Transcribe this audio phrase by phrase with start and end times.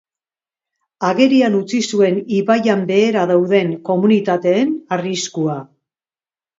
[1.09, 5.65] Agerian utzi zuen ibaian behera dauden komunitateen arriskua.